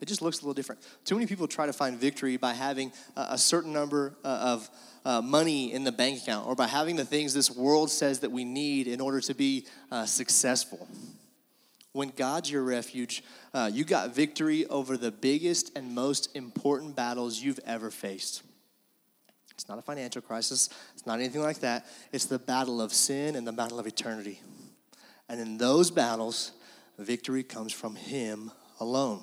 [0.00, 0.82] It just looks a little different.
[1.04, 4.70] Too many people try to find victory by having a, certain number uh, of
[5.06, 8.30] uh, money in the bank account or by having the things this world says that
[8.30, 10.86] we need in order to be uh, successful.
[11.96, 17.40] When God's your refuge, uh, you got victory over the biggest and most important battles
[17.40, 18.42] you've ever faced.
[19.52, 21.86] It's not a financial crisis, it's not anything like that.
[22.12, 24.42] It's the battle of sin and the battle of eternity.
[25.30, 26.52] And in those battles,
[26.98, 29.22] victory comes from Him alone.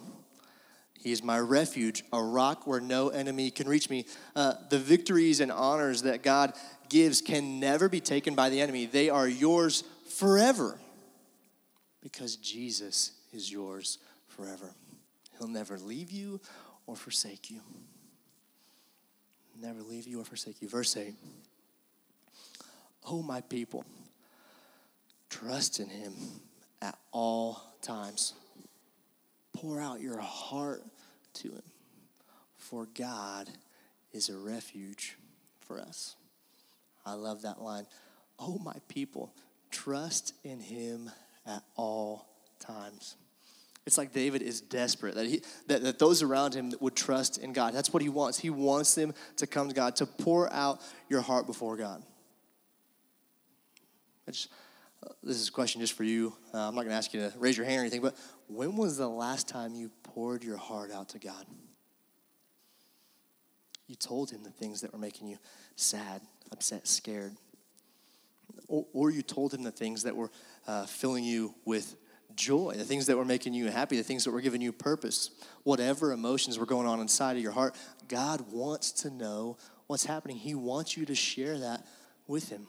[0.99, 4.07] He is my refuge, a rock where no enemy can reach me.
[4.35, 6.53] Uh, the victories and honors that God
[6.89, 10.79] gives can never be taken by the enemy, they are yours forever
[12.03, 14.75] because Jesus is yours forever.
[15.39, 16.41] He'll never leave you
[16.85, 17.61] or forsake you.
[19.59, 20.67] Never leave you or forsake you.
[20.67, 21.15] Verse 8
[23.05, 23.85] Oh, my people,
[25.29, 26.13] trust in him
[26.81, 28.33] at all times.
[29.53, 30.83] Pour out your heart
[31.35, 31.63] to him,
[32.57, 33.49] for God
[34.11, 35.17] is a refuge
[35.61, 36.15] for us.
[37.05, 37.85] I love that line.
[38.39, 39.33] Oh, my people,
[39.71, 41.11] trust in him
[41.45, 42.27] at all
[42.59, 43.15] times.
[43.85, 47.51] It's like David is desperate that, he, that, that those around him would trust in
[47.51, 47.73] God.
[47.73, 48.39] That's what he wants.
[48.39, 50.79] He wants them to come to God, to pour out
[51.09, 52.01] your heart before God.
[54.25, 54.31] Uh,
[55.21, 56.33] this is a question just for you.
[56.53, 58.15] Uh, I'm not going to ask you to raise your hand or anything, but
[58.47, 61.45] when was the last time you poured your heart out to God?
[63.87, 65.37] You told him the things that were making you
[65.75, 66.21] sad,
[66.53, 67.33] upset, scared.
[68.73, 70.31] Or, or you told him the things that were
[70.65, 71.95] uh, filling you with
[72.35, 75.29] joy, the things that were making you happy, the things that were giving you purpose,
[75.61, 77.75] whatever emotions were going on inside of your heart,
[78.07, 80.37] God wants to know what's happening.
[80.37, 81.85] He wants you to share that
[82.25, 82.65] with Him.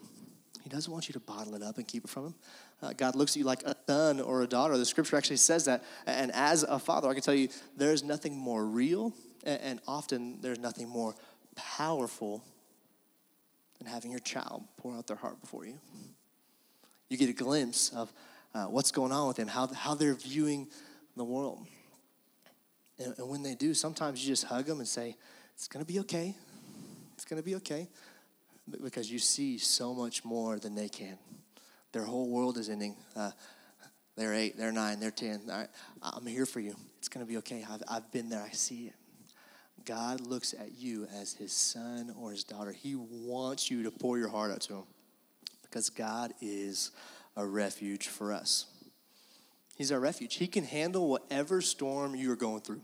[0.61, 2.35] He doesn't want you to bottle it up and keep it from Him.
[2.83, 4.77] Uh, God looks at you like a son or a daughter.
[4.77, 5.83] The scripture actually says that.
[6.05, 9.11] And as a father, I can tell you there's nothing more real,
[9.43, 11.15] and often there's nothing more
[11.55, 12.43] powerful
[13.77, 15.77] than having your child pour out their heart before you.
[17.09, 18.11] You get a glimpse of
[18.53, 20.67] uh, what's going on with them, how, how they're viewing
[21.15, 21.65] the world.
[22.97, 25.15] And, and when they do, sometimes you just hug them and say,
[25.53, 26.35] It's going to be okay.
[27.13, 27.87] It's going to be okay.
[28.81, 31.17] Because you see so much more than they can.
[31.91, 32.95] Their whole world is ending.
[33.15, 33.31] Uh,
[34.15, 35.41] they're eight, they're nine, they're 10.
[35.47, 35.67] Right,
[36.01, 36.75] I'm here for you.
[36.97, 37.65] It's going to be okay.
[37.69, 38.93] I've, I've been there, I see it.
[39.85, 42.71] God looks at you as his son or his daughter.
[42.71, 44.83] He wants you to pour your heart out to him
[45.61, 46.91] because God is
[47.35, 48.65] a refuge for us.
[49.75, 50.35] He's our refuge.
[50.35, 52.81] He can handle whatever storm you are going through.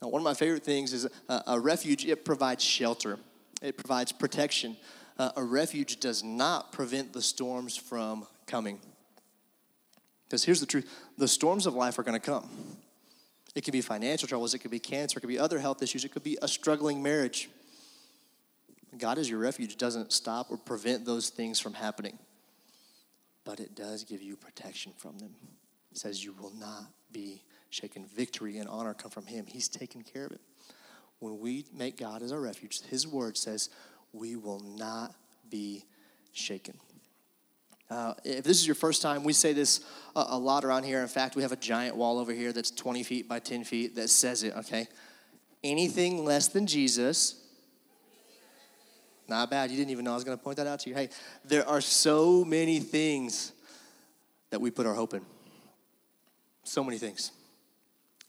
[0.00, 3.18] Now, one of my favorite things is a, a refuge, it provides shelter,
[3.62, 4.76] it provides protection.
[5.18, 8.78] Uh, a refuge does not prevent the storms from coming.
[10.24, 12.48] Because here's the truth the storms of life are going to come.
[13.54, 16.04] It could be financial troubles, it could be cancer, it could be other health issues,
[16.04, 17.48] it could be a struggling marriage.
[18.96, 22.18] God is your refuge doesn't stop or prevent those things from happening,
[23.44, 25.34] but it does give you protection from them.
[25.90, 28.06] It says you will not be shaken.
[28.06, 29.46] Victory and honor come from Him.
[29.46, 30.40] He's taken care of it.
[31.18, 33.70] When we make God as our refuge, His word says
[34.12, 35.14] we will not
[35.48, 35.84] be
[36.32, 36.78] shaken.
[37.90, 39.80] Uh, if this is your first time, we say this
[40.14, 41.00] a, a, lot around here.
[41.00, 43.96] In fact, we have a giant wall over here that's 20 feet by 10 feet
[43.96, 44.86] that says it, okay?
[45.64, 47.34] Anything less than Jesus,
[49.28, 49.70] not bad.
[49.70, 50.94] You didn't even know I was going to point that out to you.
[50.94, 51.08] Hey,
[51.44, 53.52] there are so many things
[54.50, 55.22] that we put our hope in.
[56.62, 57.32] So many things.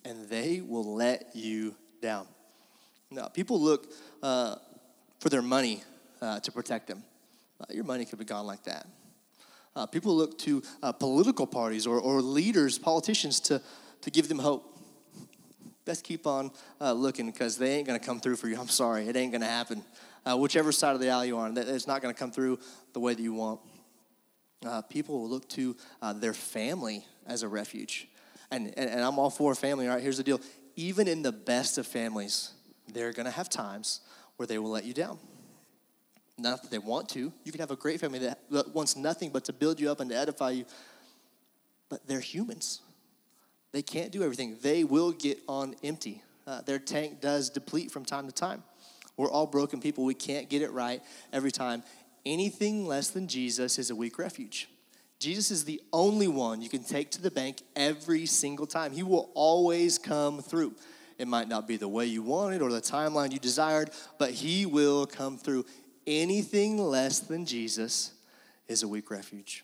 [0.06, 2.26] And they will let you down.
[3.12, 3.92] Now, people look
[4.24, 4.56] uh,
[5.20, 5.84] for their money
[6.22, 7.04] uh, to protect them.
[7.60, 8.88] Uh, your money could be gone like that.
[9.76, 13.62] Uh, people look to uh, political parties or, or leaders, politicians, to,
[14.02, 14.68] to give them hope.
[15.86, 18.58] Best keep on uh, looking because they ain't going to come through for you.
[18.60, 19.84] I'm sorry, it ain't going to happen.
[20.26, 22.60] Uh, whichever side of the aisle you're on, it's not going to come through
[22.94, 23.60] the way that you want.
[24.64, 28.08] Uh, people will look to uh, their family as a refuge.
[28.52, 30.04] And, and, and I'm all for family, all right?
[30.04, 30.40] Here's the deal.
[30.76, 32.52] Even in the best of families,
[32.94, 34.02] they're going to have times
[34.36, 35.18] where they will let you down.
[36.42, 37.32] Not that they want to.
[37.44, 38.40] You can have a great family that
[38.74, 40.66] wants nothing but to build you up and to edify you,
[41.90, 42.82] but they're humans.
[43.72, 44.58] They can't do everything.
[44.62, 46.24] They will get on empty.
[46.48, 48.64] Uh, their tank does deplete from time to time.
[49.18, 50.04] We're all broken people.
[50.04, 51.02] We can't get it right
[51.32, 51.84] every time.
[52.26, 54.68] Anything less than Jesus is a weak refuge.
[55.20, 58.92] Jesus is the only one you can take to the bank every single time.
[58.92, 60.74] He will always come through.
[61.20, 64.66] It might not be the way you wanted or the timeline you desired, but He
[64.66, 65.66] will come through.
[66.08, 68.14] Anything less than Jesus
[68.68, 69.64] is a weak refuge.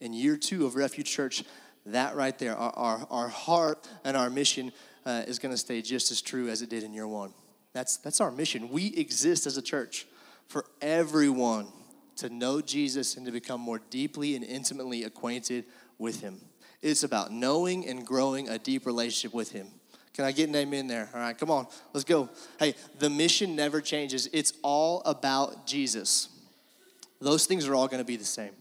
[0.00, 1.44] In year two of Refuge Church,
[1.86, 4.72] that right there, our, our, our heart and our mission
[5.04, 7.32] uh, is going to stay just as true as it did in year one.
[7.72, 8.70] That's, that's our mission.
[8.70, 10.06] We exist as a church
[10.48, 11.68] for everyone
[12.16, 15.64] to know Jesus and to become more deeply and intimately acquainted
[15.98, 16.40] with Him.
[16.82, 19.68] It's about knowing and growing a deep relationship with Him.
[20.16, 21.10] Can I get an amen there?
[21.12, 22.30] All right, come on, let's go.
[22.58, 24.30] Hey, the mission never changes.
[24.32, 26.30] It's all about Jesus.
[27.20, 28.52] Those things are all going to be the same.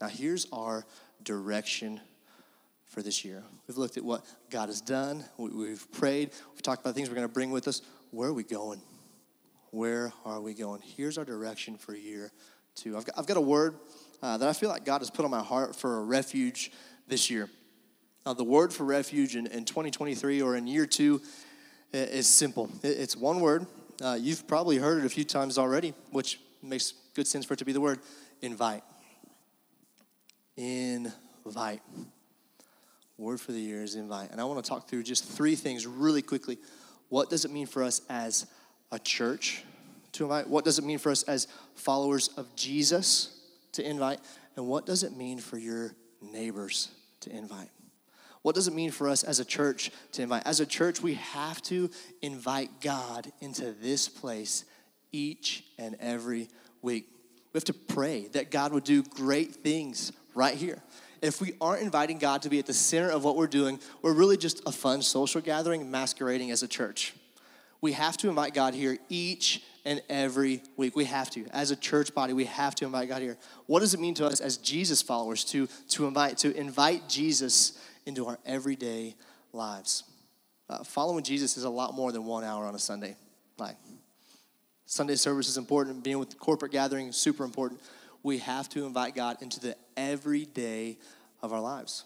[0.00, 0.84] Now, here's our
[1.22, 2.00] direction
[2.86, 3.44] for this year.
[3.68, 7.28] We've looked at what God has done, we've prayed, we've talked about things we're going
[7.28, 7.82] to bring with us.
[8.10, 8.80] Where are we going?
[9.70, 10.80] Where are we going?
[10.96, 12.32] Here's our direction for year
[12.74, 12.96] two.
[12.96, 13.76] I've got, I've got a word
[14.22, 16.72] uh, that I feel like God has put on my heart for a refuge
[17.06, 17.48] this year.
[18.26, 21.20] Uh, the word for refuge in, in 2023 or in year two
[21.92, 22.70] is simple.
[22.82, 23.66] It's one word.
[24.02, 27.58] Uh, you've probably heard it a few times already, which makes good sense for it
[27.58, 28.00] to be the word
[28.42, 28.82] invite.
[30.56, 31.82] Invite.
[33.16, 34.30] Word for the year is invite.
[34.30, 36.58] And I want to talk through just three things really quickly.
[37.08, 38.46] What does it mean for us as
[38.92, 39.64] a church
[40.12, 40.48] to invite?
[40.48, 43.40] What does it mean for us as followers of Jesus
[43.72, 44.20] to invite?
[44.56, 46.88] And what does it mean for your neighbors
[47.20, 47.70] to invite?
[48.48, 50.46] What does it mean for us as a church to invite?
[50.46, 51.90] As a church, we have to
[52.22, 54.64] invite God into this place
[55.12, 56.48] each and every
[56.80, 57.10] week.
[57.52, 60.82] We have to pray that God would do great things right here.
[61.20, 64.14] If we aren't inviting God to be at the center of what we're doing, we're
[64.14, 67.12] really just a fun social gathering masquerading as a church.
[67.82, 70.96] We have to invite God here each and every week.
[70.96, 71.44] We have to.
[71.50, 73.36] As a church body, we have to invite God here.
[73.66, 77.78] What does it mean to us as Jesus followers to, to invite to invite Jesus
[78.08, 79.14] into our everyday
[79.52, 80.04] lives.
[80.68, 83.16] Uh, following Jesus is a lot more than one hour on a Sunday.
[83.58, 83.76] Like
[84.86, 86.02] Sunday service is important.
[86.02, 87.80] Being with corporate gathering is super important.
[88.22, 90.98] We have to invite God into the everyday
[91.42, 92.04] of our lives.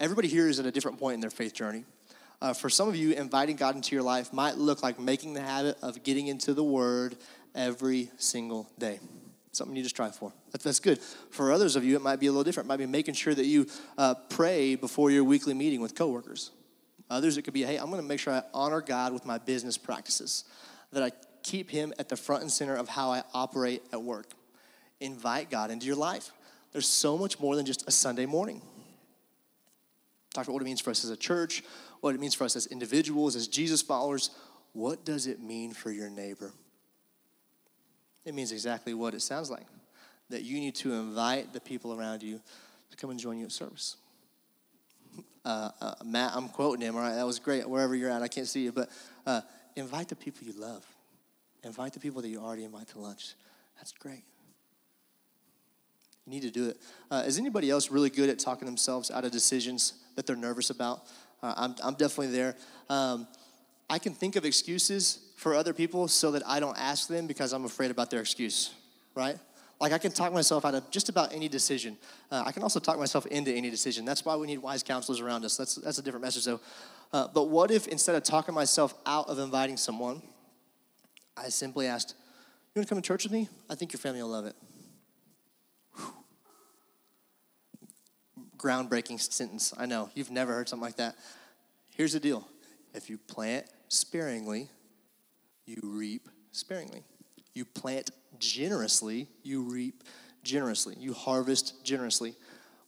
[0.00, 1.84] Everybody here is at a different point in their faith journey.
[2.40, 5.40] Uh, for some of you, inviting God into your life might look like making the
[5.40, 7.16] habit of getting into the Word
[7.54, 9.00] every single day
[9.56, 10.32] something you just strive for.
[10.62, 10.98] That's good.
[11.30, 12.66] For others of you, it might be a little different.
[12.66, 13.66] It might be making sure that you
[13.98, 16.50] uh, pray before your weekly meeting with coworkers.
[17.08, 19.38] Others, it could be, hey, I'm going to make sure I honor God with my
[19.38, 20.44] business practices,
[20.92, 24.26] that I keep Him at the front and center of how I operate at work.
[25.00, 26.32] Invite God into your life.
[26.72, 28.60] There's so much more than just a Sunday morning.
[30.34, 31.62] Talk about what it means for us as a church,
[32.00, 34.30] what it means for us as individuals, as Jesus followers.
[34.72, 36.52] What does it mean for your neighbor?
[38.26, 39.66] It means exactly what it sounds like
[40.28, 42.40] that you need to invite the people around you
[42.90, 43.96] to come and join you at service.
[45.44, 47.14] Uh, uh, Matt, I'm quoting him, all right?
[47.14, 47.68] That was great.
[47.68, 48.90] Wherever you're at, I can't see you, but
[49.24, 49.42] uh,
[49.76, 50.84] invite the people you love.
[51.62, 53.34] Invite the people that you already invite to lunch.
[53.76, 54.24] That's great.
[56.26, 56.78] You need to do it.
[57.08, 60.70] Uh, is anybody else really good at talking themselves out of decisions that they're nervous
[60.70, 61.02] about?
[61.40, 62.56] Uh, I'm, I'm definitely there.
[62.90, 63.28] Um,
[63.88, 67.52] I can think of excuses for other people so that I don't ask them because
[67.52, 68.74] I'm afraid about their excuse,
[69.14, 69.38] right?
[69.78, 71.98] Like I can talk myself out of just about any decision.
[72.30, 74.06] Uh, I can also talk myself into any decision.
[74.06, 75.56] That's why we need wise counselors around us.
[75.56, 76.60] That's, that's a different message, though.
[77.12, 80.22] Uh, but what if instead of talking myself out of inviting someone,
[81.36, 82.14] I simply asked,
[82.74, 83.50] You want to come to church with me?
[83.68, 84.56] I think your family will love it.
[88.56, 89.74] Groundbreaking sentence.
[89.76, 90.08] I know.
[90.14, 91.14] You've never heard something like that.
[91.94, 92.48] Here's the deal
[92.94, 94.70] if you plant sparingly,
[95.66, 97.04] you reap sparingly.
[97.54, 100.04] You plant generously, you reap
[100.42, 100.96] generously.
[100.98, 102.34] You harvest generously.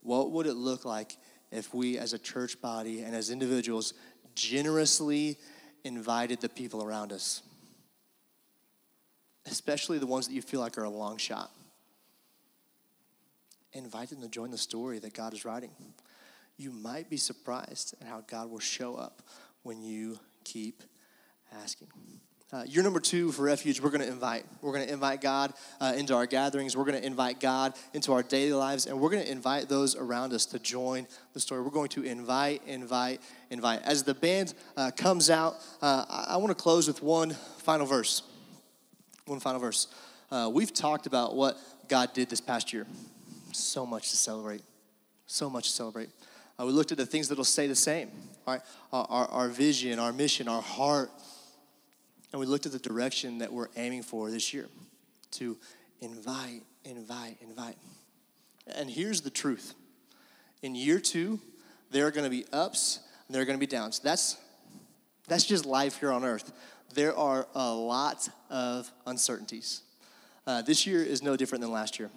[0.03, 1.17] What would it look like
[1.51, 3.95] if we, as a church body and as individuals,
[4.35, 5.37] generously
[5.85, 7.43] invited the people around us?
[9.47, 11.51] Especially the ones that you feel like are a long shot.
[13.73, 15.71] Invite them to join the story that God is writing.
[16.57, 19.23] You might be surprised at how God will show up
[19.63, 20.83] when you keep
[21.63, 21.89] asking.
[22.51, 23.79] Uh, you're number two for refuge.
[23.79, 24.43] We're going to invite.
[24.63, 26.75] We're going to invite God uh, into our gatherings.
[26.75, 29.95] We're going to invite God into our daily lives, and we're going to invite those
[29.95, 31.61] around us to join the story.
[31.61, 33.21] We're going to invite, invite,
[33.51, 33.83] invite.
[33.83, 37.85] As the band uh, comes out, uh, I, I want to close with one final
[37.85, 38.23] verse.
[39.27, 39.89] One final verse.
[40.31, 42.87] Uh, we've talked about what God did this past year.
[43.53, 44.63] So much to celebrate.
[45.27, 46.09] So much to celebrate.
[46.59, 48.11] Uh, we looked at the things that'll stay the same.
[48.47, 48.63] Right?
[48.91, 51.11] Our, our, our vision, our mission, our heart
[52.33, 54.67] and we looked at the direction that we're aiming for this year
[55.33, 55.57] to
[56.01, 57.77] invite, invite, invite.
[58.67, 59.75] And here's the truth
[60.63, 61.41] in year two,
[61.91, 63.99] there are going to be ups and there are going to be downs.
[64.01, 64.37] That's,
[65.27, 66.53] that's just life here on earth.
[66.95, 69.83] There are a lot of uncertainties.
[70.47, 72.11] Uh, this year is no different than last year.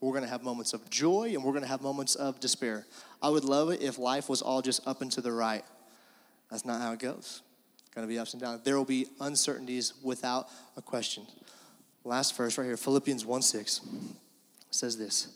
[0.00, 2.84] We're going to have moments of joy and we're going to have moments of despair.
[3.22, 5.64] I would love it if life was all just up and to the right.
[6.50, 7.42] That's not how it goes
[7.96, 8.60] going to be ups and downs.
[8.62, 11.26] There will be uncertainties without a question.
[12.04, 13.80] Last verse right here, Philippians 1 6
[14.70, 15.28] says this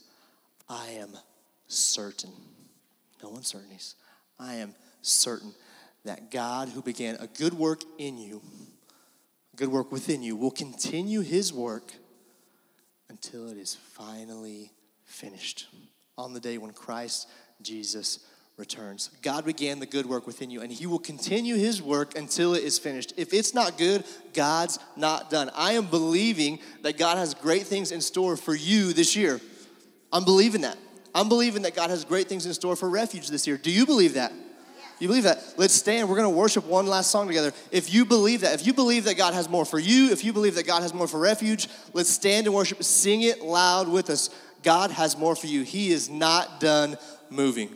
[0.69, 1.17] I am
[1.69, 2.31] certain,
[3.23, 3.95] no uncertainties.
[4.39, 5.55] I am certain
[6.05, 8.43] that God, who began a good work in you,
[9.57, 11.95] good work within you, will continue his work
[13.09, 14.71] until it is finally
[15.05, 15.67] finished
[16.19, 17.27] on the day when Christ
[17.63, 18.19] Jesus
[18.61, 19.11] returns.
[19.23, 22.63] God began the good work within you, and He will continue His work until it
[22.63, 23.15] is finished.
[23.17, 24.05] If it's not good,
[24.35, 25.51] God's not done.
[25.57, 29.41] I am believing that God has great things in store for you this year.
[30.13, 30.77] I'm believing that.
[31.13, 33.57] I'm believing that God has great things in store for refuge this year.
[33.57, 34.33] Do you believe that?
[35.01, 35.55] You believe that?
[35.57, 36.09] Let's stand.
[36.09, 37.53] We're going to worship one last song together.
[37.73, 40.35] If you believe that, if you believe that God has more for you, if you
[40.35, 42.83] believe that God has more for refuge, let's stand and worship.
[42.85, 44.29] Sing it loud with us.
[44.63, 45.63] God has more for you.
[45.63, 46.99] He is not done
[47.31, 47.71] moving.